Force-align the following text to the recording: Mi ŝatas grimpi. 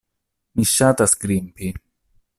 Mi 0.59 0.65
ŝatas 0.71 1.15
grimpi. 1.27 1.73